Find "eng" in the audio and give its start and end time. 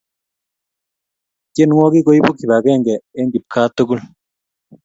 3.19-3.29